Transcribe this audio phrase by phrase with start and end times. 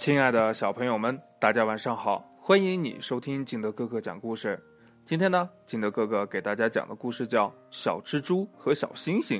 [0.00, 2.24] 亲爱的小朋友们，大家晚上好！
[2.40, 4.58] 欢迎你收听金德哥哥讲故事。
[5.04, 9.38] 今天呢，金德哥哥给大家讲的故事叫《小蜘蛛和小星星》。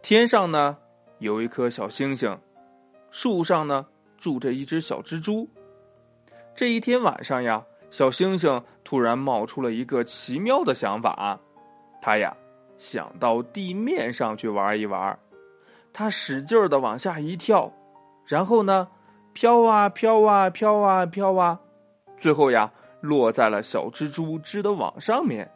[0.00, 0.78] 天上呢
[1.18, 2.34] 有一颗小星星，
[3.10, 3.84] 树上呢
[4.16, 5.46] 住着一只小蜘蛛。
[6.54, 11.38] 这一天晚上呀，小星星突然冒出了一个奇妙的想法，
[12.00, 12.34] 他呀
[12.78, 15.18] 想到地面上去玩一玩。
[15.92, 17.70] 他使劲的往下一跳。
[18.30, 18.86] 然后呢，
[19.32, 21.58] 飘啊飘啊飘啊飘啊，
[22.16, 25.50] 最后呀，落在了小蜘蛛织的网上面。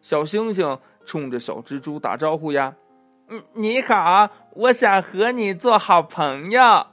[0.00, 2.74] 小星星冲着小蜘蛛打招呼呀
[3.28, 6.86] ：“嗯，你好，我想和你做好朋友。”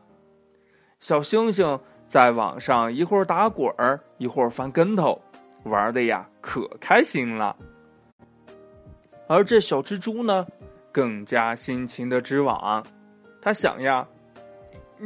[0.99, 1.79] 小星星
[2.09, 5.21] 在网上一会儿打滚儿，一会儿翻跟头，
[5.63, 7.55] 玩的呀可开心了。
[9.29, 10.45] 而这小蜘蛛呢，
[10.91, 12.85] 更加辛勤的织网，
[13.41, 14.05] 他想呀。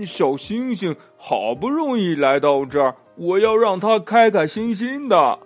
[0.03, 5.39] 小星星好不容易来到这儿，我要让它开开心心的。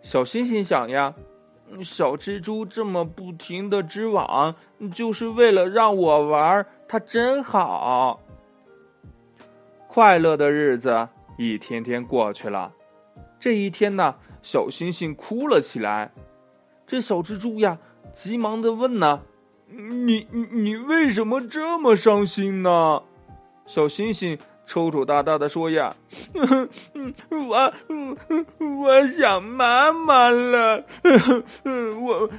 [0.00, 1.14] 小星星想呀，
[1.82, 4.54] 小蜘蛛这么不停的织网，
[4.94, 8.20] 就是为了让我玩，它真好。
[9.86, 12.72] 快乐的日子一天天过去了，
[13.38, 16.10] 这一天呢，小星星哭了起来。
[16.86, 17.78] 这小蜘蛛呀，
[18.14, 19.20] 急忙的问呢
[19.68, 23.02] ：“你你你为什么这么伤心呢？”
[23.66, 25.94] 小星星抽抽搭搭的说：“呀，
[27.30, 27.72] 我
[28.58, 30.84] 我想妈妈了，
[32.00, 32.30] 我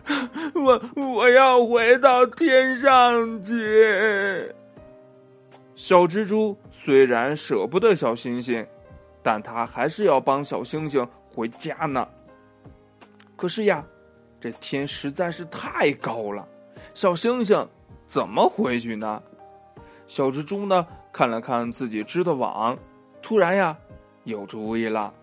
[0.54, 4.54] 我我要回到天上去。”
[5.76, 8.66] 小蜘蛛虽然舍不得小星星，
[9.24, 12.08] 但他还是要帮小星星回家呢。
[13.36, 13.84] 可是呀，
[14.40, 16.48] 这天实在是太高了，
[16.94, 17.68] 小星星
[18.08, 19.22] 怎么回去呢？
[20.08, 20.86] 小蜘蛛呢？
[21.14, 22.76] 看了看自己织的网，
[23.22, 23.78] 突然呀，
[24.24, 25.14] 有主意了。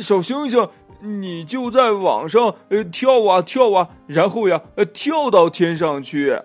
[0.00, 0.68] 小星星，
[1.00, 6.40] 你就在网上呃跳啊跳啊，然后呀呃跳到天上去。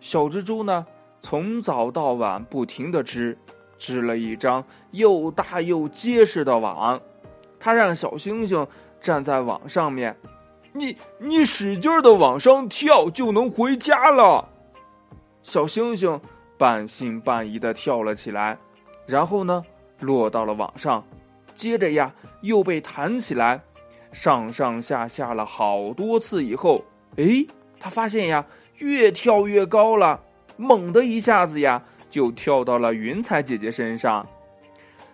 [0.00, 0.86] 小蜘蛛呢，
[1.20, 3.36] 从早到晚不停的织，
[3.76, 6.98] 织了一张又大又结实的网。
[7.58, 8.66] 他让小星星
[9.02, 10.16] 站在网上面，
[10.72, 14.48] 你你使劲的往上跳，就能回家了。
[15.42, 16.18] 小星星。
[16.60, 18.58] 半信半疑的跳了起来，
[19.06, 19.64] 然后呢，
[19.98, 21.02] 落到了网上，
[21.54, 22.12] 接着呀，
[22.42, 23.62] 又被弹起来，
[24.12, 26.84] 上上下下了好多次以后，
[27.16, 27.46] 哎，
[27.78, 28.44] 他发现呀，
[28.76, 30.20] 越跳越高了，
[30.58, 34.26] 猛的一下子呀，就跳到了云彩姐姐身上。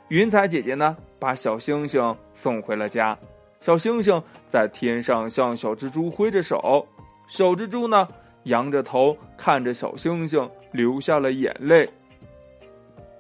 [0.09, 3.17] 云彩姐姐呢，把小星星送回了家。
[3.61, 6.89] 小星星在天上向小蜘蛛挥着手，
[7.29, 8.09] 小蜘蛛呢，
[8.43, 10.51] 仰着头看着小星星。
[10.77, 11.89] 流下了眼泪。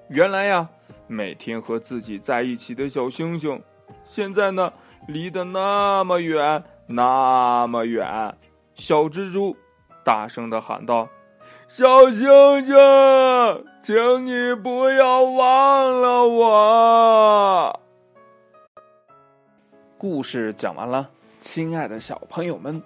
[0.08, 0.68] 原来呀，
[1.08, 3.60] 每天和自己在一起的小星星，
[4.04, 4.72] 现在呢，
[5.08, 8.06] 离得那么远，那么远。
[8.74, 9.56] 小蜘蛛
[10.04, 11.08] 大声的喊道
[11.66, 12.28] ：“小星
[12.64, 12.76] 星，
[13.82, 17.80] 请你不要忘了我。”
[19.98, 21.08] 故事讲完了，
[21.40, 22.80] 亲爱的小朋友们，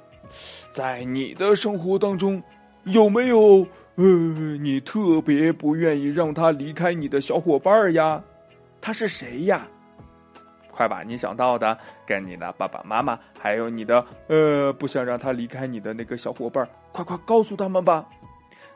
[0.70, 2.41] 在你的生活当中，
[2.84, 3.66] 有没有？
[3.97, 8.23] 呃，你特别不愿意让他离开你的小伙伴呀？
[8.81, 9.67] 他是谁呀？
[10.71, 18.09] 快把你想到的跟你的爸爸妈妈，还有你的呃不想让他离开你的那个小伙伴，快快告诉他们吧。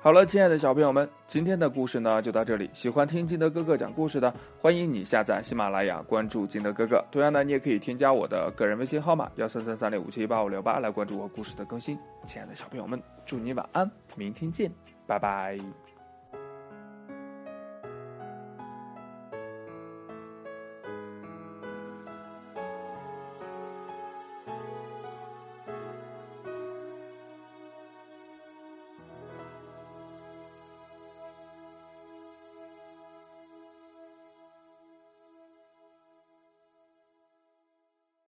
[0.02, 2.68] 好了，亲爱的小朋友们，今天的故事呢就到这里。
[2.74, 7.02] 喜欢听金德哥哥讲故事的，欢迎你下载喜马拉雅，关注金德哥哥。
[7.10, 11.98] 同样呢，你也可以添加我的个人微信号码幺三三三六五七八五六八来关注我故事的更新。
[12.26, 14.93] 亲爱的小朋友们，祝你晚安，明天见。
[15.06, 15.93] 拜拜。